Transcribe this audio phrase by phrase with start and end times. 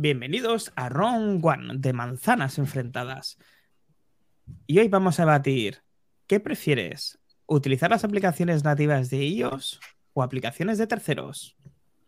[0.00, 3.36] Bienvenidos a Round One de Manzanas Enfrentadas.
[4.64, 5.82] Y hoy vamos a debatir,
[6.28, 7.18] ¿qué prefieres?
[7.46, 9.80] ¿Utilizar las aplicaciones nativas de iOS
[10.12, 11.56] o aplicaciones de terceros?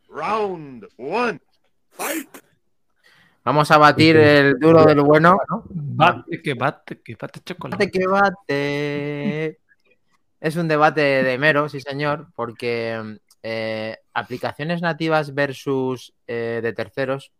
[0.08, 1.40] Round one.
[1.88, 2.28] Fight.
[3.44, 5.36] Vamos a batir el duro del bueno.
[5.70, 7.86] Bate, que bate, que bate chocolate.
[7.86, 9.58] Bate que bate.
[10.38, 17.32] Es un debate de mero, sí señor, porque eh, aplicaciones nativas versus eh, de terceros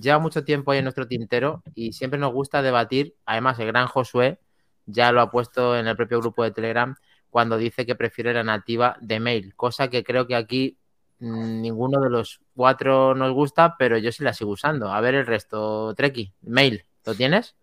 [0.00, 3.14] lleva mucho tiempo ahí en nuestro tintero y siempre nos gusta debatir.
[3.26, 4.38] Además, el gran Josué
[4.86, 6.94] ya lo ha puesto en el propio grupo de Telegram
[7.28, 10.78] cuando dice que prefiere la nativa de mail, cosa que creo que aquí
[11.20, 14.92] mm, ninguno de los cuatro nos gusta, pero yo sí la sigo usando.
[14.92, 17.54] A ver el resto, Treki, mail, ¿lo tienes?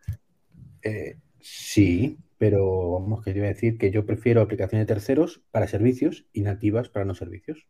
[0.83, 5.41] Eh, sí, pero vamos, que yo iba a decir que yo prefiero aplicaciones de terceros
[5.51, 7.67] para servicios y nativas para no servicios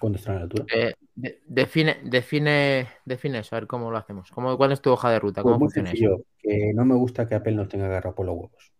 [0.00, 0.64] cuando están a la altura.
[0.72, 4.30] Eh, de- define, define, define eso, a ver cómo lo hacemos.
[4.30, 5.42] ¿Cómo, ¿Cuál es tu hoja de ruta?
[5.42, 6.02] Pues ¿Cómo muy funciona eso?
[6.02, 8.72] sencillo, que no me gusta que Apple nos tenga agarrado por los huevos.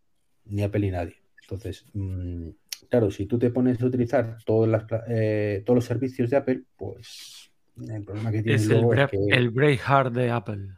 [0.47, 1.17] Ni Apple ni nadie.
[1.43, 2.49] Entonces, mm,
[2.91, 6.37] claro, si tú te pones a utilizar todas las pla- eh, todos los servicios de
[6.37, 7.53] Apple, pues
[7.89, 10.69] el problema que tienes Es el, es que el Braveheart de Apple.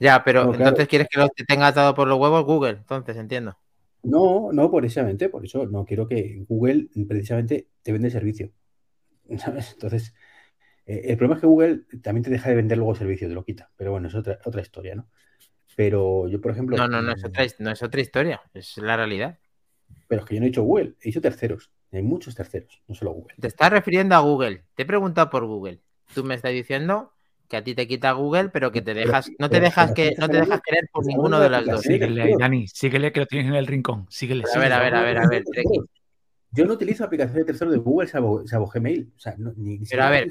[0.00, 0.76] Ya, pero No, claro.
[0.76, 3.56] entonces quieres que lo te tenga atado por los huevos Google, entonces entiendo.
[4.02, 8.50] no, no precisamente, por eso no quiero que Google precisamente te vende servicio.
[9.38, 9.72] ¿Sabes?
[9.74, 10.14] Entonces,
[10.86, 13.44] eh, el problema es que Google también te deja de vender luego servicio, te lo
[13.44, 13.70] quita.
[13.76, 15.08] Pero bueno, es otra, otra historia, ¿no?
[15.76, 16.76] Pero yo, por ejemplo.
[16.76, 19.38] No, no, no es mm, otra, no es otra historia, es la realidad.
[20.08, 21.70] Pero es que yo no he dicho Google, he dicho terceros.
[21.92, 23.34] Hay muchos terceros, no solo Google.
[23.40, 24.64] Te estás refiriendo a Google.
[24.74, 25.80] Te he preguntado por Google.
[26.14, 27.12] Tú me estás diciendo
[27.48, 29.92] que a ti te quita Google, pero que te Pero- dejas, no te pero- dejas
[29.92, 31.82] pero que, no te dejas querer por ninguno de las dos.
[31.82, 32.66] Síguele ahí, Dani.
[32.68, 34.06] Síguele que lo tienes en el rincón.
[34.10, 34.84] Síguele, A ver, a síguele.
[34.84, 35.80] ver, a ver, a ver, Treki.
[36.54, 39.10] Yo no utilizo aplicaciones de terceros de Google salvo, salvo Gmail.
[39.16, 40.28] O sea, no, ni, ni siquiera a ver.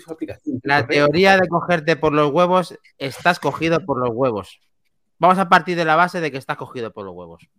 [0.64, 4.60] La teoría de cogerte por los huevos, estás cogido por los huevos.
[5.18, 7.50] Vamos a partir de la base de que estás cogido por los huevos.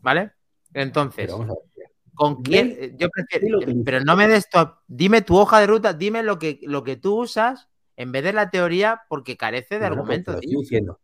[0.00, 0.32] ¿Vale?
[0.72, 1.90] Entonces, Pero vamos a ver.
[2.14, 2.76] ¿con quién?
[2.78, 3.58] Mail, Yo prefiero.
[3.84, 4.58] Pero no me des tu.
[4.86, 8.32] Dime tu hoja de ruta, dime lo que, lo que tú usas en vez de
[8.32, 10.30] la teoría, porque carece de Bueno, argumento.
[10.32, 10.48] te lo tío.
[10.50, 11.00] estoy diciendo.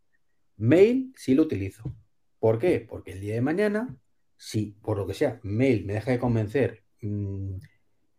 [0.57, 1.85] Mail sí lo utilizo.
[2.39, 2.85] ¿Por qué?
[2.89, 3.95] Porque el día de mañana,
[4.43, 7.57] si por lo que sea, Mail me deja de convencer mm,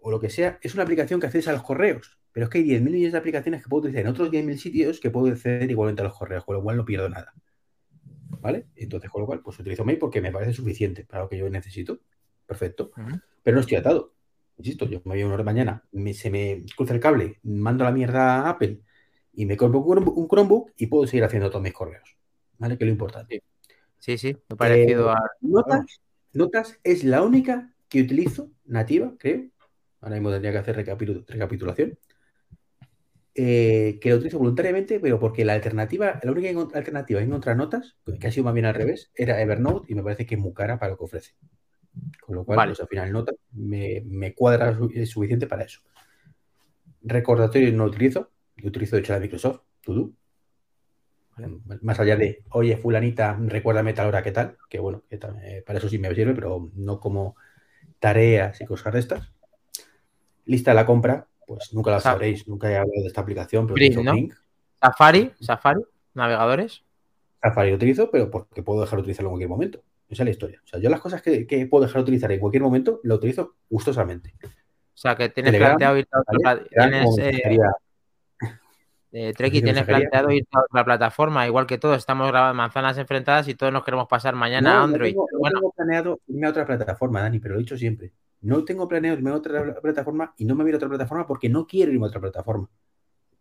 [0.02, 2.20] o lo que sea, es una aplicación que accedes a los correos.
[2.32, 5.00] Pero es que hay 10.000 millones de aplicaciones que puedo utilizar en otros 10.000 sitios
[5.00, 7.34] que puedo acceder igualmente a los correos, con lo cual no pierdo nada.
[8.40, 8.68] ¿Vale?
[8.76, 11.50] Entonces, con lo cual, pues utilizo Mail porque me parece suficiente para lo que yo
[11.50, 12.00] necesito.
[12.46, 12.92] Perfecto.
[13.44, 14.14] Pero no estoy atado.
[14.58, 17.40] Insisto, yo me voy a una hora de mañana, me- se me cruza el cable,
[17.44, 18.80] mando la mierda a Apple
[19.34, 22.16] y me compro un Chromebook- y puedo seguir haciendo todos mis correos.
[22.59, 22.78] ¿Vale?
[22.78, 23.44] Que es lo importante.
[23.98, 25.20] Sí, sí, parecido Eh, a.
[25.42, 26.02] Notas,
[26.34, 29.47] Notas es la única que utilizo, nativa, creo.
[30.00, 31.97] Ahora mismo tendría que hacer recapitu- recapitulación.
[33.34, 37.96] Eh, que la utilizo voluntariamente, pero porque la alternativa, la única alternativa que encontrar notas,
[38.20, 40.53] que ha sido más bien al revés, era Evernote y me parece que es muy
[40.53, 41.36] cara para lo que ofrece.
[42.22, 42.72] Con lo cual, Vale.
[42.72, 45.81] pues al final Notas me, me cuadra su- suficiente para eso.
[47.03, 50.12] Recordatorio no utilizo, yo utilizo de hecho la de Microsoft, To-Do.
[51.81, 54.58] Más allá de, oye, fulanita, recuérdame tal hora, ¿qué tal?
[54.69, 57.36] Que bueno, que eh, para eso sí me sirve, pero no como
[58.00, 59.31] tareas y cosas de estas.
[60.46, 63.68] Lista de la compra, pues nunca la Sa- sabréis, nunca he hablado de esta aplicación,
[63.68, 63.78] pero.
[64.81, 65.81] Safari, Safari,
[66.14, 66.84] navegadores.
[67.41, 69.84] Safari lo utilizo, pero porque puedo dejar de utilizarlo en cualquier momento.
[70.09, 70.62] Esa es la historia.
[70.64, 73.16] O sea, yo las cosas que, que puedo dejar de utilizar en cualquier momento, lo
[73.16, 74.34] utilizo gustosamente.
[74.44, 74.47] O
[75.02, 76.70] sea, que tienes Telegram, planteado ir a otra ¿vale?
[76.70, 77.58] tienes, eh,
[79.13, 83.47] Eh, Treki, tienes planteado ir a otra plataforma, igual que todos, estamos grabando manzanas enfrentadas
[83.49, 85.11] y todos nos queremos pasar mañana No, a no Android.
[85.11, 88.13] tengo, no bueno, tengo planeado irme a otra plataforma, Dani, pero lo he dicho siempre.
[88.41, 91.49] No tengo planeado irme a otra plataforma y no me voy a otra plataforma porque
[91.49, 92.69] no quiero irme a otra plataforma.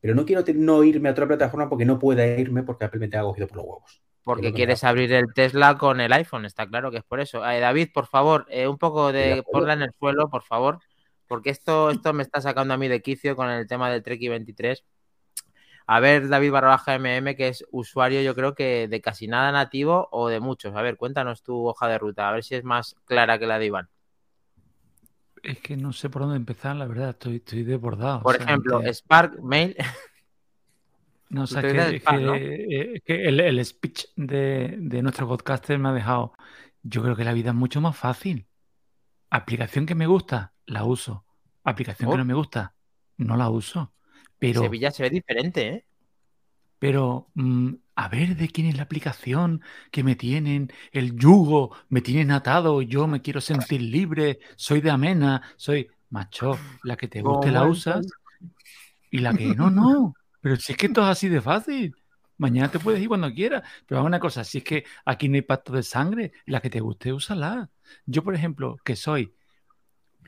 [0.01, 3.09] Pero no quiero no irme a otra plataforma porque no pueda irme porque Apple me
[3.09, 4.03] tenga cogido por los huevos.
[4.25, 7.49] porque quieres abrir el Tesla con el iPhone, está claro que es por eso.
[7.49, 10.79] Eh, David, por favor, eh, un poco De ponla en el suelo, por favor,
[11.27, 14.29] porque esto, esto me está sacando a mí de quicio con el tema del Treki
[14.29, 14.85] 23.
[15.93, 20.09] A ver, David Barbaja MM, que es usuario, yo creo que de casi nada nativo
[20.13, 20.73] o de muchos.
[20.77, 23.59] A ver, cuéntanos tu hoja de ruta, a ver si es más clara que la
[23.59, 23.89] de Iván.
[25.43, 27.11] Es que no sé por dónde empezar, la verdad.
[27.11, 28.23] Estoy, estoy desbordado.
[28.23, 29.75] Por o sea, ejemplo, que- Spark Mail.
[31.29, 35.79] No, o sea, ustedes que, eh, es que el, el speech de, de nuestro podcaster
[35.79, 36.33] me ha dejado.
[36.83, 38.49] Yo creo que la vida es mucho más fácil.
[39.31, 41.25] Aplicación que me gusta, la uso.
[41.63, 42.13] Aplicación Oh.
[42.13, 42.75] que no me gusta,
[43.17, 43.93] no la uso.
[44.41, 45.85] Pero, Sevilla se ve diferente, ¿eh?
[46.81, 52.01] pero mm, a ver de quién es la aplicación que me tienen el yugo, me
[52.01, 57.21] tienen atado, yo me quiero sentir libre, soy de amena, soy macho, la que te
[57.21, 58.07] guste la usas
[59.11, 60.15] y la que no, no.
[60.41, 61.95] Pero si es que esto es así de fácil.
[62.39, 63.63] Mañana te puedes ir cuando quieras.
[63.87, 66.61] Pero vamos a una cosa, si es que aquí no hay pacto de sangre, la
[66.61, 67.69] que te guste, úsala.
[68.07, 69.35] Yo, por ejemplo, que soy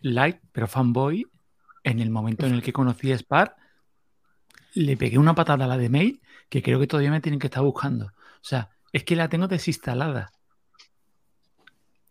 [0.02, 1.26] light, pero fanboy,
[1.82, 3.56] en el momento en el que conocí a Spar,
[4.74, 7.46] le pegué una patada a la de mail que creo que todavía me tienen que
[7.48, 8.06] estar buscando.
[8.06, 10.32] O sea, es que la tengo desinstalada.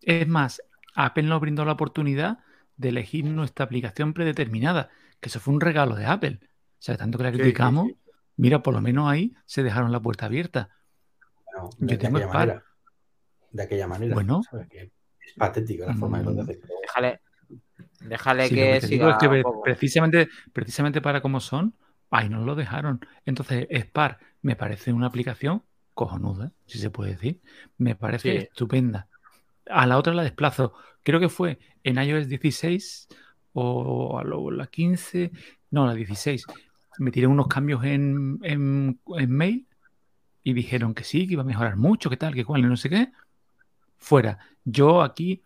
[0.01, 0.61] Es más,
[0.95, 2.39] Apple nos brindó la oportunidad
[2.77, 6.39] de elegir nuestra aplicación predeterminada, que eso fue un regalo de Apple.
[6.43, 6.47] O
[6.79, 7.97] sea, tanto que la Sí, sí, criticamos, sí.
[8.37, 10.69] mira, por lo menos ahí se dejaron la puerta abierta.
[11.45, 12.47] Bueno, Yo de, de tengo aquella Spar.
[12.47, 12.65] manera.
[13.51, 14.13] De aquella manera.
[14.15, 14.41] Bueno.
[14.69, 16.39] es patética la forma de Mm.
[16.39, 16.59] hacer.
[16.61, 17.21] pero- Déjale,
[18.01, 19.61] déjale que que te digo siga es que un pre- poco.
[19.61, 21.75] precisamente, precisamente para cómo son,
[22.11, 22.99] ahí nos lo dejaron.
[23.25, 25.63] Entonces, Spar me parece una aplicación
[25.95, 27.41] cojonuda, si se puede decir.
[27.77, 28.37] Me parece Sí.
[28.37, 29.07] estupenda.
[29.69, 30.73] A la otra la desplazo.
[31.03, 33.07] Creo que fue en iOS 16
[33.53, 35.31] o a lo- la 15,
[35.71, 36.45] no, la 16.
[36.99, 39.67] Me tiré unos cambios en, en, en mail
[40.43, 42.77] y dijeron que sí, que iba a mejorar mucho, que tal, que cual, y no
[42.77, 43.11] sé qué.
[43.97, 44.39] Fuera.
[44.65, 45.43] Yo aquí,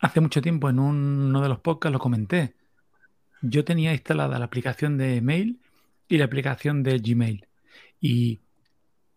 [0.00, 2.54] hace mucho tiempo, en un- uno de los podcasts lo comenté.
[3.44, 5.60] Yo tenía instalada la aplicación de mail
[6.08, 7.46] y la aplicación de Gmail.
[8.00, 8.40] Y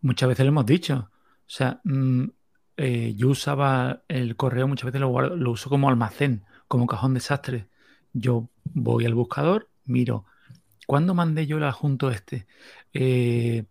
[0.00, 1.10] muchas veces lo hemos dicho.
[1.12, 2.24] O sea, mm,
[2.78, 7.68] eh, yo usaba el correo, muchas veces lo, guardo- uso como almacén, como cajón desastre.
[8.12, 10.26] Yo voy al buscador, miro,
[10.86, 12.46] ¿cuándo mandé yo el adjunto este?
[12.94, 13.64] Eh,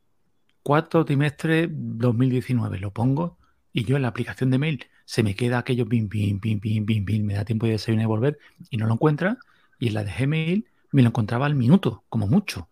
[0.64, 3.38] cuarto trimestre 2019, lo pongo
[3.74, 6.86] y yo en la aplicación de mail se me queda aquello pim, pim, pim, pim,
[6.86, 8.40] pim, pim, me da tiempo de desayunar y volver
[8.70, 9.38] y no lo encuentra.
[9.80, 12.70] Y en la de Gmail me lo encontraba al minuto, como mucho.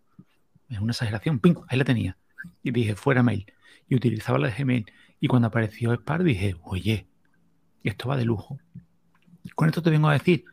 [0.69, 2.18] Es una exageración, pim, ahí la tenía.
[2.63, 3.46] Y dije, fuera mail.
[3.88, 4.86] Y utilizaba la de Gmail.
[5.19, 7.07] Y cuando apareció Spar dije, oye,
[7.84, 8.60] esto va de lujo.
[9.56, 10.46] Con esto te vengo a decir,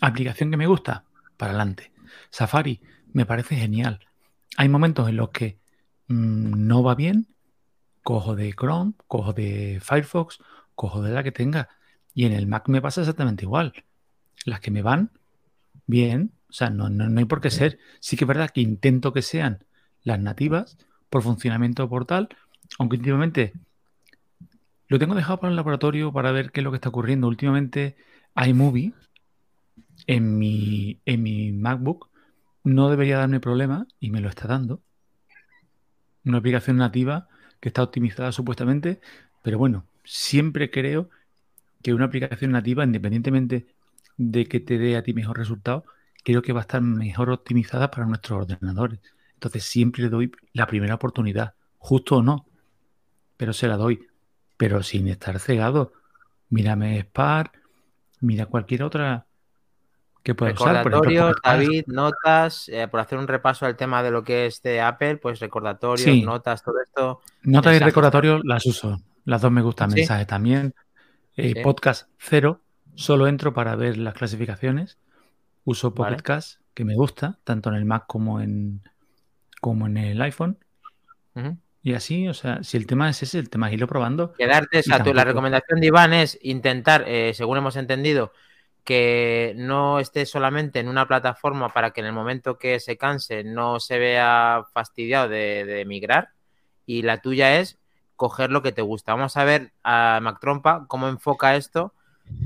[0.00, 1.04] aplicación que me gusta,
[1.36, 1.92] para adelante.
[2.30, 2.80] Safari
[3.12, 4.00] me parece genial.
[4.56, 5.58] Hay momentos en los que
[6.08, 7.28] mm, no va bien,
[8.02, 10.38] cojo de Chrome, cojo de Firefox,
[10.74, 11.68] cojo de la que tenga.
[12.14, 13.72] Y en el Mac me pasa exactamente igual.
[14.44, 15.10] Las que me van,
[15.92, 16.32] bien.
[16.48, 17.78] O sea, no, no, no hay por qué ser.
[18.00, 19.64] Sí que es verdad que intento que sean
[20.02, 20.76] las nativas
[21.08, 22.28] por funcionamiento portal,
[22.78, 23.52] aunque últimamente
[24.88, 27.28] lo tengo dejado para el laboratorio para ver qué es lo que está ocurriendo.
[27.28, 27.96] Últimamente
[28.34, 28.92] iMovie
[30.06, 32.10] en mi, en mi MacBook
[32.64, 34.80] no debería darme problema y me lo está dando.
[36.24, 37.28] Una aplicación nativa
[37.60, 39.00] que está optimizada supuestamente,
[39.42, 41.08] pero bueno, siempre creo
[41.82, 43.66] que una aplicación nativa, independientemente
[44.16, 45.84] de que te dé a ti mejor resultado,
[46.24, 49.00] creo que va a estar mejor optimizada para nuestros ordenadores.
[49.34, 52.46] Entonces siempre le doy la primera oportunidad, justo o no,
[53.36, 54.06] pero se la doy,
[54.56, 55.92] pero sin estar cegado.
[56.48, 57.50] Mírame Spar,
[58.20, 59.26] mira cualquier otra
[60.22, 60.82] que pueda usar.
[60.84, 61.34] Por ejemplo.
[61.42, 65.16] David, notas, eh, por hacer un repaso al tema de lo que es de Apple,
[65.16, 66.22] pues recordatorios, Sí.
[66.22, 67.20] notas, todo esto.
[67.42, 69.00] Notas y recordatorios las uso.
[69.24, 69.90] Las dos me gustan.
[69.90, 69.96] ¿Sí?
[69.96, 70.74] Mensajes también.
[71.36, 71.62] Eh, Sí.
[71.62, 72.60] Podcast cero.
[72.94, 74.98] Solo entro para ver las clasificaciones.
[75.64, 76.22] Uso Pocket Vale.
[76.22, 78.82] Cast, que me gusta, tanto en el Mac como en,
[79.60, 80.58] como en el iPhone.
[81.82, 84.32] Y así, o sea, si el tema es ese, el tema es irlo probando.
[84.34, 88.32] Quedarte, la recomendación de Iván es intentar, eh, según hemos entendido,
[88.84, 93.44] que no esté solamente en una plataforma para que en el momento que se canse
[93.44, 96.30] no se vea fastidiado de, de migrar.
[96.86, 97.78] Y la tuya es
[98.16, 99.14] coger lo que te gusta.
[99.14, 101.94] Vamos a ver a Mac Trompa cómo enfoca esto,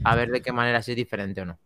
[0.05, 1.59] a ver de qué manera si es diferente o no.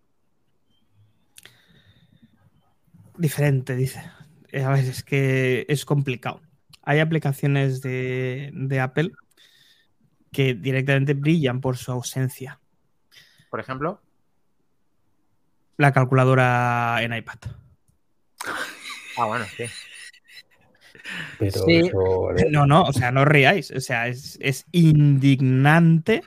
[3.16, 4.02] Diferente, dice.
[4.50, 6.40] Eh, A ver, es que es complicado.
[6.82, 9.12] Hay aplicaciones de, de Apple
[10.32, 12.60] que directamente brillan por su ausencia.
[13.50, 14.00] Por ejemplo,
[15.76, 17.38] La calculadora en iPad.
[19.18, 19.64] ah, bueno, sí.
[21.38, 21.76] Pero Sí.
[21.76, 23.70] eso, No, no, o sea, no os riáis.
[23.72, 26.22] O sea, es, es indignante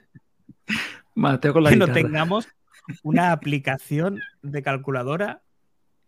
[1.16, 2.48] Mateo con la que no tengamos
[3.04, 5.42] una aplicación de calculadora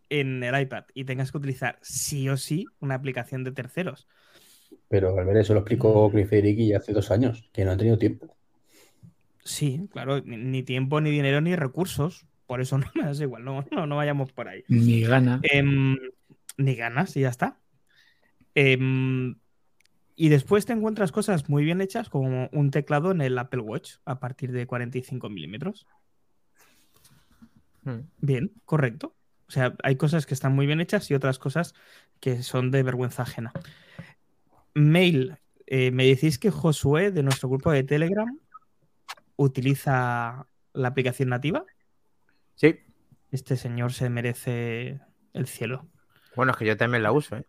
[0.09, 4.07] en el iPad y tengas que utilizar sí o sí una aplicación de terceros.
[4.87, 7.97] pero al ver eso lo explicó Chris Federici hace dos años, que no han tenido
[7.97, 8.35] tiempo.
[9.43, 12.25] Sí, claro, ni, tiempo, ni dinero, ni recursos.
[12.47, 14.63] Por eso no me das igual, no, no, no vayamos por ahí.
[14.67, 15.39] Ni gana.
[15.43, 15.97] Em,
[16.57, 17.59] ni ganas y ya está.
[18.53, 19.35] Em,
[20.15, 23.95] y después te encuentras cosas muy bien hechas, como un teclado en el Apple Watch
[24.05, 25.85] a partir de 45 milímetros.
[27.83, 28.01] Hmm.
[28.19, 29.15] Bien, correcto.
[29.47, 31.75] O sea, hay cosas que están muy bien hechas y otras cosas
[32.19, 33.51] que son de vergüenza ajena.
[34.73, 38.39] Mail, eh, me decís que Josué de nuestro grupo de Telegram
[39.35, 41.65] utiliza la aplicación nativa.
[42.55, 42.79] Sí.
[43.31, 45.01] Este señor se merece
[45.33, 45.87] el cielo.
[46.35, 47.45] Bueno, es que yo también la uso, ¿eh?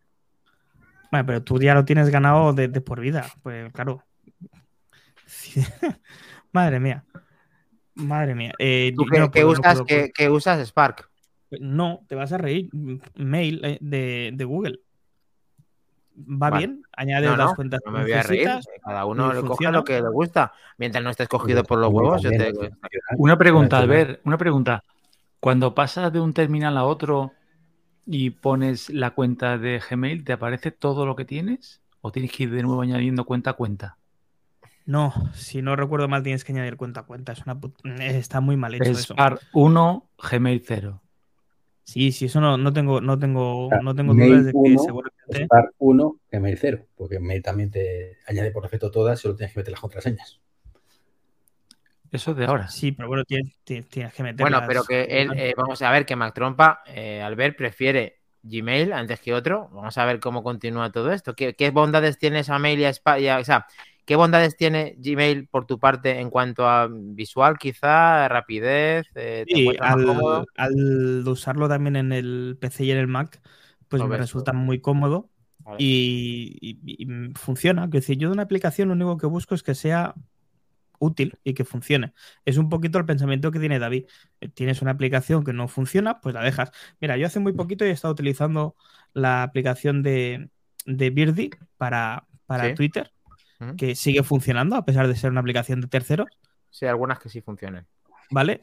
[1.11, 3.27] Bueno, pero tú ya lo tienes ganado de, de por vida.
[3.43, 4.03] Pues claro.
[5.27, 5.61] Sí.
[6.53, 7.05] Madre mía.
[7.95, 8.53] Madre mía.
[8.59, 11.09] Eh, ¿Tú yo qué, no puedo, usas, puedo, qué- qué usas Spark?
[11.49, 11.63] puedo.
[11.65, 12.69] No, te vas a reír.
[13.15, 14.81] Mail eh, de, de Google.
[16.19, 16.59] ¿Va Vale.
[16.67, 16.83] bien?
[16.97, 18.49] Añade No, las no, cuentas no que me voy a reír.
[18.85, 20.53] Cada uno le coge lo que le gusta.
[20.79, 22.53] Mientras no estés cogido por los huevos, yo te...
[23.19, 24.83] Una pregunta, Albert, una pregunta.
[25.41, 27.33] Cuando pasas de un terminal a otro
[28.07, 31.83] y pones la cuenta de Gmail, ¿te aparece todo lo que tienes?
[32.01, 33.99] ¿O tienes que ir de nuevo añadiendo cuenta a cuenta?
[34.85, 37.33] No, si no recuerdo mal, tienes que añadir cuenta a cuenta.
[37.33, 39.15] Es una put- Está muy mal hecho eso.
[39.15, 41.03] Spark 1, Gmail 0.
[41.83, 44.79] Sí, sí, eso no, no tengo, no tengo, sea, no tengo dudas de que uno,
[44.79, 45.45] seguramente.
[45.45, 49.61] Spark 1, Gmail 0, porque Mail también te añade por defecto todas, solo tienes que
[49.61, 50.41] meter las contraseñas.
[52.13, 52.69] Eso es de ahora.
[52.69, 54.37] Sí, pero bueno, tienes, que meter.
[54.37, 58.93] Bueno, pero que él, eh, vamos a ver que Mac Trompa, eh, Albert, prefiere Gmail
[58.93, 59.69] antes que otro.
[59.73, 61.35] Vamos a ver cómo continúa todo esto.
[61.35, 63.67] ¿Qué, qué bondades tiene esa mail y a Spa- y a- o sea,
[64.05, 69.07] ¿qué bondades tiene Gmail por tu parte en cuanto a visual, quizá, rapidez?
[69.15, 73.41] eh, ¿te Sí, al, al usarlo también en el PC y en el Mac,
[73.89, 74.61] pues me resulta todo.
[74.61, 75.79] muy cómodo Vale.
[75.79, 77.85] y, y- y funciona.
[77.85, 80.15] Es decir, yo de una aplicación lo único que busco es que sea
[80.99, 82.13] útil y que funcione.
[82.45, 84.07] Es un poquito el pensamiento que tiene David.
[84.41, 86.71] Eh, Tienes una aplicación que no funciona, pues la dejas.
[87.01, 88.75] Mira, yo hace muy poquito he estado utilizando
[89.13, 90.51] la aplicación de,
[90.85, 92.75] de Birdie para, para Sí.
[92.75, 93.13] Twitter,
[93.61, 93.77] Ujú.
[93.77, 96.29] que sigue funcionando a pesar de ser una aplicación de terceros.
[96.71, 97.87] Sí, algunas que sí funcionan.
[98.31, 98.61] ¿vale?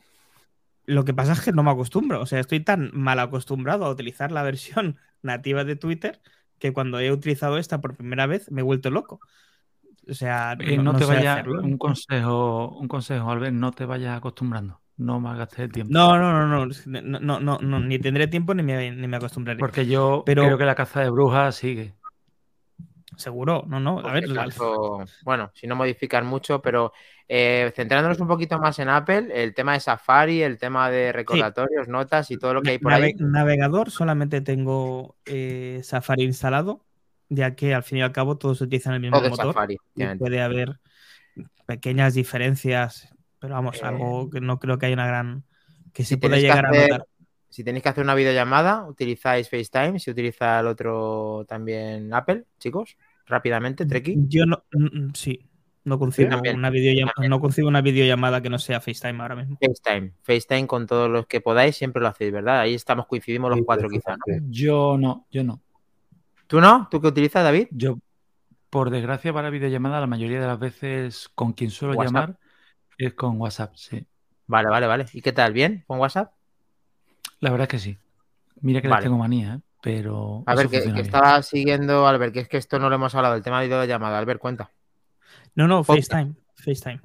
[0.85, 3.89] Lo que pasa es que no me acostumbro, o sea, estoy tan mal acostumbrado a
[3.89, 6.21] utilizar la versión nativa de Twitter
[6.59, 9.19] que cuando he utilizado esta por primera vez me he vuelto loco.
[10.09, 11.43] O sea, eh, no, no, ¿eh?
[11.61, 14.81] un consejo, un consejo, Albert, no te vayas acostumbrando.
[14.97, 15.93] No malgastes el tiempo.
[15.93, 19.59] No, no, no, no, no, ni tendré tiempo ni me, ni me acostumbraré.
[19.59, 21.93] Porque yo creo que la caza de brujas sigue.
[23.15, 23.99] Seguro, no, no.
[23.99, 24.29] A pues ver,
[25.23, 26.93] bueno, si no modificar mucho, pero
[27.27, 31.87] eh, centrándonos un poquito más en Apple, el tema de Safari, el tema de recordatorios,
[31.87, 33.13] notas y todo lo que hay por ahí.
[33.17, 35.15] Navegador, solamente tengo
[35.81, 36.83] Safari instalado
[37.35, 39.47] ya que al fin y al cabo todos utilizan el mismo Todo motor.
[39.53, 39.73] Safari.
[39.75, 40.23] y efectivamente.
[40.25, 40.79] puede haber
[41.65, 43.09] pequeñas diferencias,
[43.39, 45.43] pero vamos, Eh, algo que no creo que haya una gran
[45.93, 47.07] que si se pueda tenéis que llegar hacer- a notar.
[47.49, 49.99] Si tenéis que hacer una videollamada, utilizáis FaceTime.
[49.99, 52.97] Si utiliza el otro también Apple, chicos,
[53.27, 54.15] rápidamente, Treki.
[54.27, 55.47] Yo no, mm, mm, sí,
[55.83, 59.59] no concibo también, una videollamada, no concibo una videollamada que no sea FaceTime ahora mismo.
[59.61, 60.13] FaceTime.
[60.23, 62.61] FaceTime con todos los que podáis, siempre lo hacéis, ¿verdad?
[62.61, 64.23] Ahí estamos, coincidimos los Sí, cuatro sí, quizá, ¿no?
[64.49, 65.61] Yo no, yo no.
[66.47, 66.87] ¿Tú no?
[66.89, 67.67] ¿Tú qué utilizas, David?
[67.71, 67.97] Yo,
[68.69, 72.13] por desgracia, para videollamada, la mayoría de las veces con quien suelo WhatsApp.
[72.13, 72.39] llamar
[72.97, 74.05] es con WhatsApp, sí.
[74.47, 75.05] Vale, vale, vale.
[75.13, 75.53] ¿Y qué tal?
[75.53, 75.83] ¿Bien?
[75.87, 76.33] ¿Con WhatsApp?
[77.39, 77.97] La verdad es que sí.
[78.61, 79.01] Mira que Vale.
[79.01, 79.59] les tengo manía, ¿eh?
[79.81, 80.43] pero.
[80.45, 83.43] A ver, que, estaba siguiendo, Albert, que es que esto no lo hemos hablado, el
[83.43, 84.17] tema de videollamada.
[84.17, 84.71] Albert, cuenta.
[85.55, 86.11] No, no, Podcast.
[86.11, 87.01] FaceTime, FaceTime.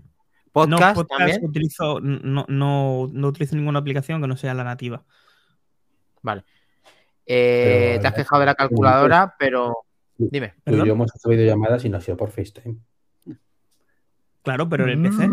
[0.52, 1.44] Podcast, no, podcast también.
[1.44, 5.04] utilizo, no, no, no utilizo ninguna aplicación que no sea la nativa.
[6.22, 6.44] Vale.
[7.30, 9.76] Eh, Pero, te has quejado de la calculadora, pero
[10.16, 10.48] dime.
[10.48, 10.86] Tú y ¿Perdón?
[10.86, 12.76] yo hemos hecho videollamadas y no ha sido por FaceTime.
[14.42, 15.28] Claro, pero en el PC.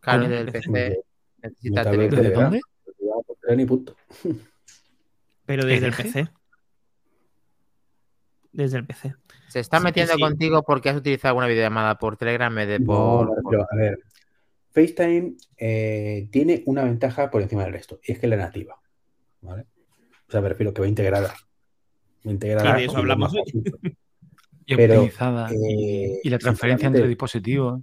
[0.00, 0.34] Claro, ¿Cómo?
[0.34, 1.02] el PC
[1.42, 2.50] necesita tener- vez ¿Desde Telegram.
[2.50, 3.62] dónde?
[3.62, 3.96] Y punto.
[5.46, 5.92] Pero desde el.
[5.94, 6.28] PC.
[8.52, 9.14] Desde el PC.
[9.48, 10.20] Se está Sí, metiendo sí.
[10.20, 13.36] contigo porque has utilizado alguna videollamada por Telegram en vez de No, por.
[13.36, 13.98] refiero, a ver,
[14.72, 18.80] FaceTime eh, tiene una ventaja por encima del resto, y es que es la nativa.
[19.46, 19.64] ¿Vale?
[20.28, 21.34] O sea, me refiero que va integrada.
[22.26, 23.42] Va integrada de eso y lo hablamos hoy.
[24.68, 25.48] Y Pero, optimizada.
[25.54, 27.82] y- eh, y, la transferencia entre dispositivos.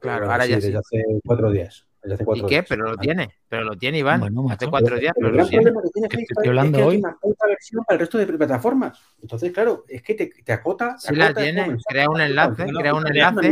[0.00, 0.76] Claro, ahora sí, ya desde sí.
[0.78, 1.86] hace cuatro días.
[2.02, 2.54] Desde hace ¿Y cuatro qué?
[2.54, 3.00] días, Pero lo ¿vale?
[3.06, 3.34] tiene.
[3.46, 4.20] Pero lo tiene, Iván.
[4.20, 5.64] Bueno, Hace cuatro días, Pero pero lo tiene.
[5.66, 6.94] que tiene estoy hablando es que hoy.
[6.96, 8.98] hay una versión para el resto de plataformas.
[9.20, 10.96] Entonces, claro, es que te, te acota.
[10.98, 13.50] te Sí la acota, es tiene, crea un enlace, crea un enlace,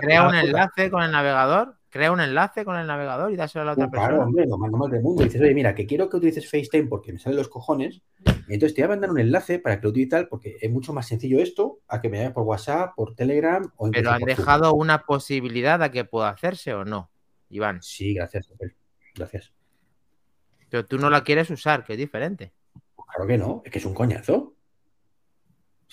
[0.00, 1.74] Crea un enlace con el navegador.
[1.92, 4.24] Crea un enlace con el navegador y dáselo a la otra Claro, persona.
[4.24, 5.24] hombre, lo más normal del mundo.
[5.24, 8.00] Dices, oye, mira, que quiero que utilices FaceTime porque me salen los cojones.
[8.48, 10.94] Entonces te voy a mandar un enlace para que lo utilices tal, porque es mucho
[10.94, 14.72] más sencillo esto a que me vayas por WhatsApp, por Telegram o Pero han dejado
[14.72, 17.10] una posibilidad a que pueda hacerse o no,
[17.50, 17.82] Iván.
[17.82, 18.50] Sí, gracias.
[19.14, 19.52] Gracias.
[20.70, 22.54] Pero tú no la quieres usar, que es diferente.
[22.96, 24.54] Pues claro que no, es que es un coñazo.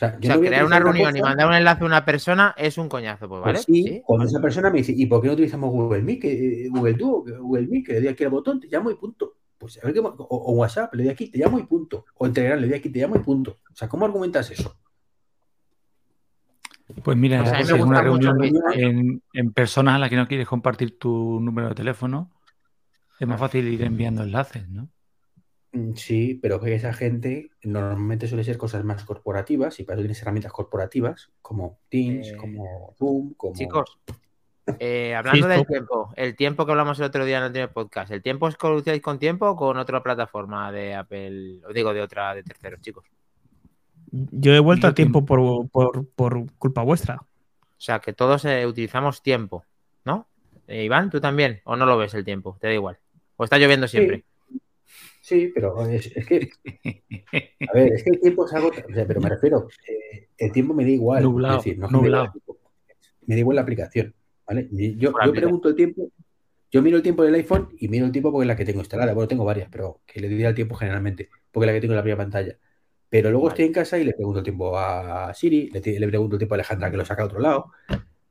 [0.02, 1.86] O sea, O yo sea, no crear una reunión y cosa- mandar un enlace a
[1.88, 3.60] una persona es un coñazo, pues, Pues ¿vale?
[3.60, 4.02] sí, Sí.
[4.06, 6.22] cuando esa persona me dice, ¿y por qué no utilizamos Google Meet?
[6.22, 8.96] Que, eh, Google Duo, Google Meet, que le doy aquí al botón, te llamo y
[8.96, 9.36] punto.
[9.58, 12.06] Pues a ver qué, o, o WhatsApp, le doy aquí, te llamo y punto.
[12.16, 13.58] O en Telegram, le doy aquí, te llamo y punto.
[13.70, 14.74] O sea, ¿cómo argumentas eso?
[17.04, 18.38] Pues mira, Pues a mí me si es una reunión
[18.74, 22.32] en, en personas a las que no quieres compartir tu número de teléfono,
[23.20, 24.88] es más fácil ir enviando enlaces, ¿no?
[25.72, 30.04] Mm, Sí, pero que esa gente normalmente suele ser cosas más corporativas y para eso
[30.04, 33.54] tienes herramientas corporativas como Teams, Eh, como Zoom, como...
[33.54, 34.00] Chicos,
[34.80, 37.72] eh, hablando Sí, del tiempo, el tiempo que hablamos el otro día en el anterior
[37.72, 41.62] podcast, ¿el tiempo es que con tiempo o con otra plataforma de Apple?
[41.68, 43.06] Os digo, de otra, de terceros, chicos.
[44.12, 47.16] Yo he vuelto Yo a tiempo por, por, por culpa vuestra.
[47.16, 49.64] O sea, que todos eh, utilizamos tiempo,
[50.04, 50.28] ¿no?
[50.68, 51.62] Eh, Iván, ¿tú también?
[51.64, 52.58] ¿O no lo ves el tiempo?
[52.60, 52.98] ¿Te da igual?
[53.38, 54.18] ¿O está lloviendo siempre?
[54.18, 54.24] Sí,
[55.54, 56.50] pero es, es que,
[57.68, 60.52] a ver, es que el tiempo es algo, o sea, pero me refiero, eh, el
[60.52, 62.34] tiempo me da igual, Nublado, es decir, no nublado.
[63.26, 64.14] me da igual la aplicación,
[64.48, 64.68] ¿vale?
[64.72, 66.12] Yo, yo pregunto el tiempo,
[66.72, 68.80] yo miro el tiempo del iPhone y miro el tiempo porque es la que tengo
[68.80, 71.82] instalada, bueno, tengo varias, pero que le doy al tiempo generalmente, porque es la que
[71.82, 72.58] tengo en la primera pantalla.
[73.10, 73.54] Pero luego Vale.
[73.54, 76.54] estoy en casa y le pregunto el tiempo a Siri, le, le pregunto el tiempo
[76.54, 77.72] a Alejandra que lo saca a otro lado,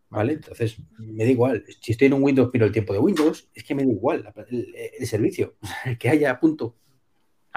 [0.09, 0.35] ¿vale?
[0.35, 1.65] Entonces, me da igual.
[1.81, 4.33] Si estoy en un Windows, miro el tiempo de Windows, es que me da igual
[4.51, 5.57] el, el servicio,
[5.99, 6.77] que haya, punto.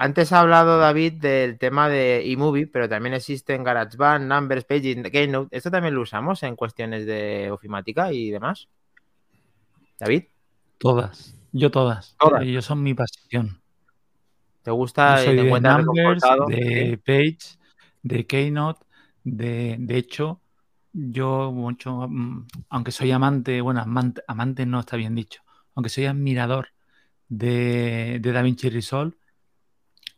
[0.02, 5.56] Antes ha hablado David del tema de eMovie, pero también existen GarageBand, Numbers, Paging, Keynote.
[5.56, 8.66] ¿Esto también lo usamos en cuestiones de ofimática y demás?
[10.00, 10.24] David,
[10.78, 11.36] Todas.
[11.52, 12.16] Yo todas.
[12.18, 12.42] Todas.
[12.42, 13.62] Ellos son mi pasión.
[14.62, 17.00] ¿te gusta Yo soy te de Numbers, de.
[17.06, 17.56] Page,
[18.02, 18.84] de Keynote,
[19.22, 20.40] de, de hecho,
[20.92, 25.42] yo mucho, mm, aunque soy amante, bueno, amante, amante no está bien dicho,
[25.76, 26.70] aunque soy admirador
[27.28, 29.14] de, de DaVinci Resolve,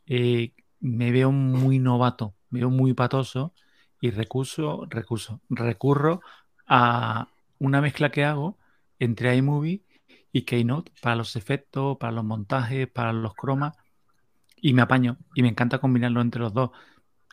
[0.06, 3.54] eh, me veo muy novato, me veo muy patoso
[4.00, 6.20] y recurso, recurso, recurro
[6.66, 8.58] a una mezcla que hago
[8.98, 9.84] entre iMovie
[10.32, 13.74] y Keynote para los efectos, para los montajes, para los cromas
[14.56, 16.70] y me apaño y me encanta combinarlo entre los dos.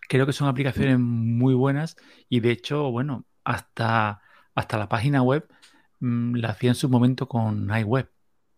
[0.10, 1.98] Creo que son aplicaciones muy buenas
[2.30, 4.22] y de hecho, bueno, hasta,
[4.56, 5.48] hasta la página web
[6.00, 8.10] mm, la hacía en su momento con iWeb.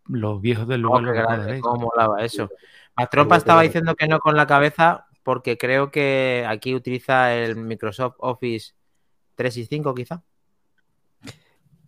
[0.07, 1.59] Los viejos del Oh, lugar qué lo grande, recordaréis.
[1.59, 2.51] cómo molaba eso.
[2.95, 7.55] Mastrompa Qué estaba diciendo que no con la cabeza porque creo que aquí utiliza el
[7.55, 8.73] Microsoft Office
[9.35, 10.21] 365 quizá.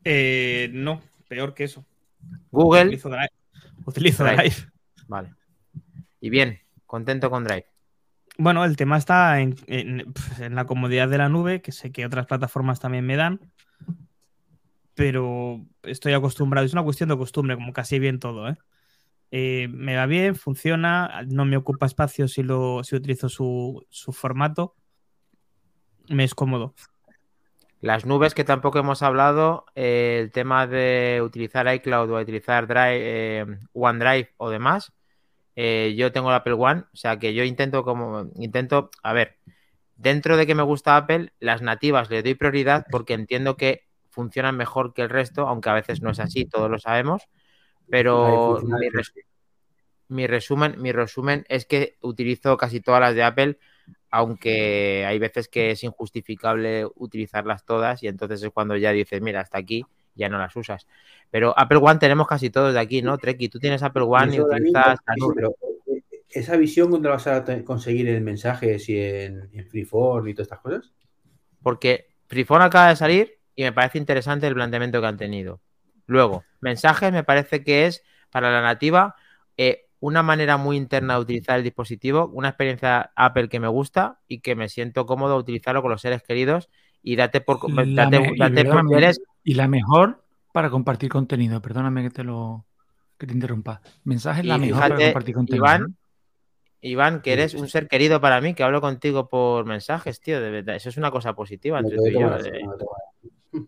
[0.04, 1.86] Eh, no, peor que eso.
[2.52, 3.30] Google, Utilizo Drive.
[3.86, 4.38] Utilizo Drive.
[4.38, 4.56] Drive.
[5.08, 5.34] vale.
[6.22, 7.66] Y bien, contento con Drive.
[8.38, 12.06] Bueno, el tema está en, en- en la comodidad de la nube, que sé que
[12.06, 13.40] otras plataformas también me dan,
[14.94, 16.66] pero estoy acostumbrado.
[16.66, 18.58] Es una cuestión de costumbre, como casi bien todo, ¿eh?
[19.38, 24.14] Eh, me va bien, funciona, no me ocupa espacio si, lo, si utilizo su, su
[24.14, 24.78] formato.
[26.08, 26.74] Me es cómodo.
[27.82, 33.02] Las nubes que tampoco hemos hablado, eh, el tema de utilizar iCloud o utilizar Drive,
[33.02, 34.94] eh, OneDrive o demás.
[35.58, 39.38] yo tengo el Apple One, o sea que yo intento como intento, a ver,
[39.98, 44.56] dentro de que me gusta Apple, las nativas le doy prioridad porque entiendo que funcionan
[44.56, 47.28] mejor que el resto, aunque a veces no es así, todos lo sabemos.
[47.90, 49.14] Pero mi, res-
[50.28, 53.58] resumen, mi resumen es que utilizo casi todas las de Apple,
[54.12, 59.42] aunque hay veces que es injustificable utilizarlas todas y entonces es cuando ya dices, mira,
[59.42, 60.88] hasta aquí ya no las usas.
[61.32, 63.18] Pero Apple One tenemos casi todos de aquí, ¿no?
[63.20, 65.44] Treki, tú tienes Apple One y utilizas eh,
[66.30, 70.48] ¿Esa visión dónde la vas a conseguir en mensajes y en, en Freeform y todas
[70.48, 70.92] estas cosas?
[71.62, 75.62] Porque Freeform acaba de salir y me parece interesante el planteamiento que han tenido.
[76.08, 79.16] Luego, mensajes me parece que es para la nativa
[79.58, 84.20] eh, una manera muy interna de utilizar el dispositivo, una experiencia Apple que me gusta
[84.28, 86.70] y que me siento cómodo utilizarlo con los seres queridos
[87.02, 91.62] y date por La date, me- y por eres Y la mejor para compartir contenido.
[91.62, 92.66] Perdóname que te lo
[93.18, 93.82] que te interrumpa.
[94.04, 95.66] Mensaje es la mejor para compartir contenido.
[95.66, 95.98] Iván.
[96.82, 100.52] Iván, que eres un ser querido para mí, que hablo contigo por mensajes, tío, de
[100.52, 100.76] verdad.
[100.76, 102.20] Eso es una cosa positiva entre tú y yo.
[102.20, 102.62] tomas, eh.
[102.64, 103.66] no te tomas.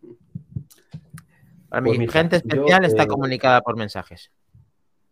[1.69, 4.31] Para mí, Pues mira, gente yo, especial está eh, comunicada por mensajes.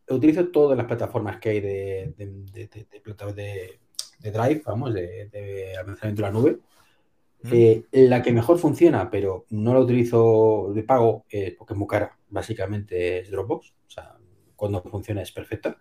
[0.10, 6.32] Utilizo todas las plataformas que hay de, de, de- Drive, vamos, de, almacenamiento de la
[6.32, 6.60] nube.
[7.52, 11.88] Eh, la que mejor funciona, pero no la utilizo de pago, eh, porque es muy
[11.88, 13.74] cara, básicamente es Dropbox.
[13.88, 14.18] O sea,
[14.56, 15.78] cuando funciona es perfecta.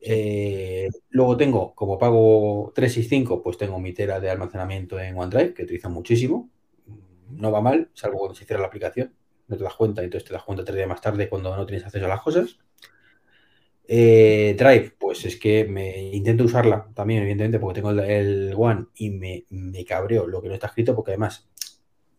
[0.00, 5.64] Eh, luego tengo, como pago 365, pues tengo mi tera de almacenamiento en OneDrive, que
[5.64, 6.50] utilizo muchísimo.
[7.30, 9.14] No va mal, salvo cuando se cierra la aplicación.
[9.50, 11.84] No te das cuenta, entonces te das cuenta tres días más tarde cuando no tienes
[11.84, 12.56] acceso a las cosas.
[13.88, 19.10] Eh, Drive, pues es que me intento usarla también, evidentemente, porque tengo el, One y
[19.10, 21.50] me, me cabreo lo que no está escrito, porque además,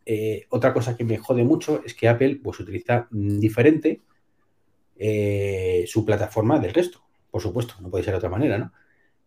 [0.05, 4.01] eh, otra cosa que me jode mucho es que Apple pues utiliza diferente
[4.97, 7.01] eh, su plataforma del resto.
[7.31, 8.73] Por supuesto, no puede ser de otra manera, ¿no?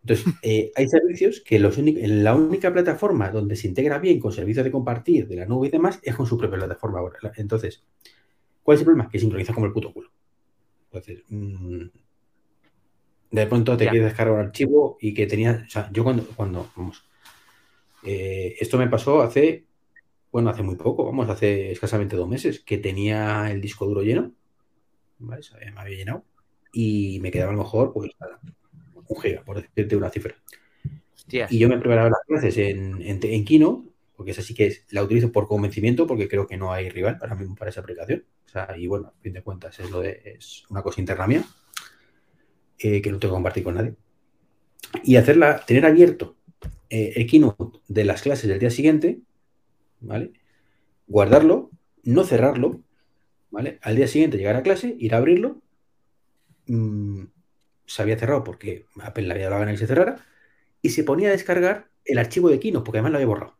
[0.05, 4.31] Entonces, eh, hay servicios que los únic- la única plataforma donde se integra bien con
[4.31, 7.17] servicios de compartir de la nube y demás es con su propia plataforma ahora.
[7.37, 7.83] Entonces,
[8.63, 9.09] ¿cuál es el problema?
[9.09, 10.11] Que sincroniza como el puto culo.
[10.91, 11.83] Entonces, mm,
[13.31, 13.91] De pronto te Ya.
[13.91, 15.63] quieres descargar un archivo y que tenía.
[15.67, 16.23] O sea, yo cuando.
[16.35, 17.03] cuando vamos.
[18.03, 19.65] eh, esto me pasó hace.
[20.31, 24.33] Bueno, hace muy poco, vamos, hace escasamente dos meses, que tenía el disco duro lleno.
[25.19, 25.41] ¿Vale?
[25.73, 26.25] Me había llenado.
[26.73, 28.39] Y me quedaba a lo mejor, pues, nada,
[29.07, 30.35] un giga, por decirte una cifra.
[31.15, 31.51] Hostias.
[31.51, 34.85] Y yo me preparaba las clases en, en, en Kino, porque esa sí que es-
[34.91, 38.25] la utilizo por convencimiento, porque creo que no hay rival para mí para esa aplicación.
[38.45, 41.27] O sea, y bueno, a fin de cuentas es, lo de, es una cosa interna
[41.27, 41.43] mía,
[42.79, 43.95] eh, que no tengo que compartir con nadie.
[45.03, 46.35] Y hacerla, tener abierto
[46.89, 49.19] eh, el Keynote de las clases del día siguiente,
[50.01, 50.33] ¿vale?
[51.07, 51.71] Guardarlo,
[52.03, 52.81] no cerrarlo,
[53.51, 53.79] ¿vale?
[53.83, 55.61] Al día siguiente llegar a clase, ir a abrirlo.
[56.67, 57.25] mm,
[57.85, 60.25] se había cerrado porque Apple le había dado la gana que se cerrara
[60.81, 63.57] y se ponía a descargar el archivo de Keynote, porque además lo había borrado.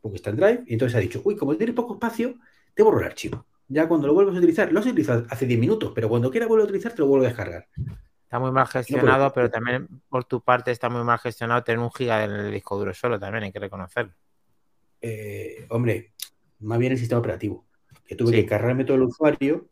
[0.00, 2.36] Porque está en Drive, y entonces ha dicho, uy, como tiene poco espacio,
[2.74, 3.46] te borro el archivo.
[3.68, 6.46] Ya cuando lo vuelves a utilizar, lo has utilizado hace 10 minutos, pero cuando quiera
[6.46, 7.68] volver a utilizar, te lo vuelvo a descargar.
[8.24, 11.90] Está muy mal gestionado, pero también por tu parte está muy mal gestionado tener un
[11.92, 14.12] giga en el disco duro solo, también hay que reconocerlo.
[15.00, 16.12] Eh, hombre,
[16.60, 17.66] más bien el sistema operativo.
[18.06, 18.36] Que tuve Sí.
[18.36, 19.68] que cargarme todo el usuario,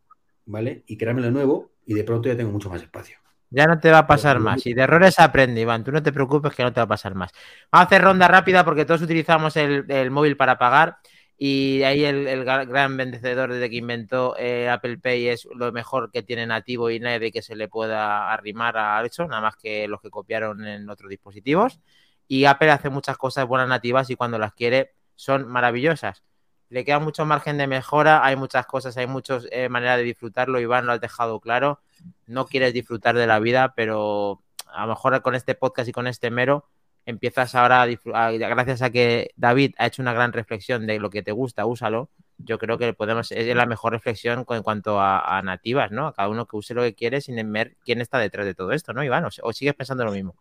[0.47, 0.85] ¿vale?
[0.87, 3.19] Y creármelo de nuevo, y de pronto ya tengo mucho más espacio.
[3.51, 4.67] Ya no te va a pasar más.
[4.67, 5.83] Y de errores aprende, Iván.
[5.85, 7.33] Tú no te preocupes que no te va a pasar más.
[7.73, 10.99] Vamos a hacer ronda rápida porque todos utilizamos el, el móvil para pagar.
[11.39, 15.71] Y ahí el, el gra- gran vencedor desde que inventó eh, Apple Pay es lo
[15.73, 19.57] mejor que tiene nativo y nadie que se le pueda arrimar a eso, nada más
[19.57, 21.79] que los que copiaron en otros dispositivos.
[22.27, 26.23] Y Apple hace muchas cosas buenas nativas y cuando las quiere son maravillosas.
[26.71, 30.61] Le queda mucho margen de mejora, hay muchas cosas, hay muchas eh, maneras de disfrutarlo.
[30.61, 31.81] Iván lo has dejado claro.
[32.27, 36.07] No quieres disfrutar de la vida, pero a lo mejor con este podcast y con
[36.07, 36.67] este mero
[37.07, 40.99] empiezas ahora a, disfr- a- gracias a que David ha hecho una gran reflexión de
[40.99, 42.11] lo que te gusta, úsalo.
[42.37, 46.07] Yo creo que podemos, es la mejor reflexión en cuanto a, nativas, ¿no?
[46.07, 48.73] A cada uno que use lo que quiere sin ver quién está detrás de todo
[48.73, 49.25] esto, ¿no, Iván?
[49.43, 50.37] ¿O, sigues pensando lo mismo?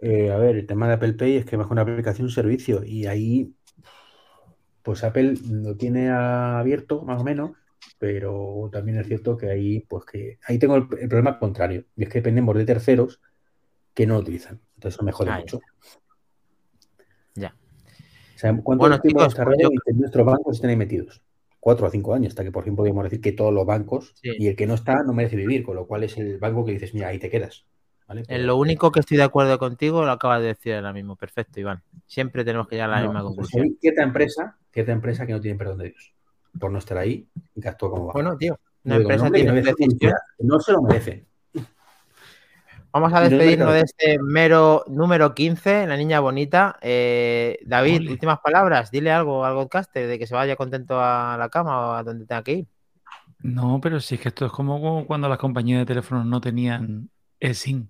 [0.00, 2.82] Eh, a ver, el tema de Apple Pay es que bajo una aplicación un servicio
[2.82, 3.54] y ahí,
[4.82, 7.52] pues Apple lo tiene abierto más o menos,
[7.98, 12.02] pero también es cierto que ahí, pues que ahí tengo el, el problema contrario, y
[12.04, 13.20] es que dependemos de terceros
[13.94, 14.60] que no lo utilizan.
[14.74, 15.40] Entonces eso me jode Ah, ya.
[15.40, 15.60] mucho.
[17.34, 17.54] Ya.
[18.34, 21.22] O sea, ¿cuánto Bueno, tiempo chicos, desarrollo pues yo- que nuestros bancos estén ahí metidos?
[21.60, 24.30] Cuatro o cinco años, hasta que por fin podríamos decir que todos los bancos Sí.
[24.38, 26.72] y el que no está no merece vivir, con lo cual es el banco que
[26.72, 27.66] dices, mira, ahí te quedas.
[28.06, 28.20] ¿vale?
[28.20, 31.16] En Pero- lo único que estoy de acuerdo contigo lo acabas de decir ahora mismo.
[31.16, 31.82] Perfecto, Iván.
[32.06, 33.62] Siempre tenemos que llegar a la No, misma conclusión.
[33.64, 36.12] hay cierta empresa, cierta empresa que no tiene perdón de Dios
[36.58, 38.12] por no estar ahí y que actúa como va.
[38.12, 40.12] Bueno, tío, una No digo, empresa no, tiene merece decisión.
[40.40, 41.26] no se lo merecen.
[42.92, 46.78] Vamos a despedirnos de este mero número 15, la niña bonita.
[46.80, 48.12] Eh, David, Ole.
[48.12, 48.90] últimas palabras.
[48.90, 52.24] Dile algo al podcaster de que se vaya contento a la cama o a donde
[52.24, 52.66] tenga que ir.
[53.40, 57.10] No, pero sí es que esto es como cuando las compañías de teléfonos no tenían
[57.38, 57.88] eSIM.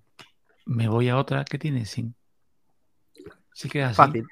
[0.64, 2.12] Me voy a otra que tiene eSIM.
[3.52, 3.94] Sí que es así.
[3.96, 4.26] Fácil.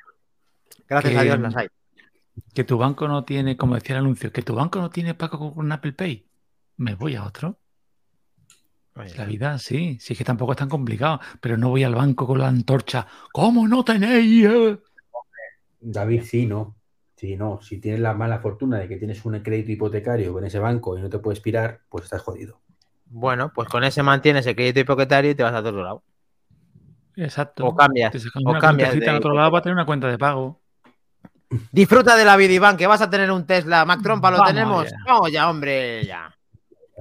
[0.88, 1.68] Gracias Que- a Dios las hay.
[2.54, 5.54] Que tu banco no tiene, como decía el anuncio, que tu banco no tiene pago
[5.54, 6.26] con Apple Pay.
[6.76, 7.58] Me voy a otro.
[9.16, 9.98] La vida, sí.
[10.00, 11.20] Sí es que tampoco es tan complicado.
[11.40, 13.06] Pero no voy al banco con la antorcha.
[13.32, 14.46] ¿Cómo no tenéis?
[14.46, 14.78] eh?".
[15.80, 16.76] David, sí, no.
[17.16, 17.60] Sí, no.
[17.60, 21.02] Si tienes la mala fortuna de que tienes un crédito hipotecario con ese banco y
[21.02, 22.60] no te puedes pirar, pues estás jodido.
[23.06, 26.02] Bueno, pues con ese mantienes el crédito hipotecario y te vas a otro lado.
[27.16, 27.66] Exacto.
[27.66, 30.60] O cambias, Te o cambias de en otro lado para tener una cuenta de pago.
[31.72, 33.84] Disfruta de la vida, Iván, que vas a tener un Tesla.
[33.84, 34.90] Mac Trompa, ¿lo Vamos tenemos?
[34.90, 34.96] ya.
[35.06, 36.34] Vamos ya, hombre, ya.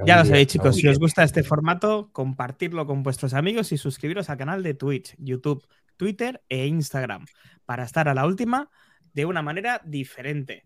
[0.05, 0.75] Ya lo sabéis, chicos.
[0.75, 5.15] Si os gusta este formato, compartirlo con vuestros amigos y suscribiros al canal de Twitch,
[5.19, 5.65] YouTube,
[5.97, 7.25] Twitter e Instagram
[7.65, 8.69] para estar a la última
[9.13, 10.65] de una manera diferente.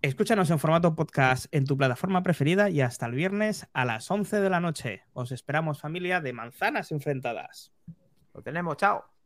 [0.00, 4.40] Escúchanos en formato podcast en tu plataforma preferida y hasta el viernes a las 11
[4.40, 5.02] de la noche.
[5.12, 7.72] Os esperamos, familia de manzanas enfrentadas.
[8.32, 9.17] Lo tenemos, chao.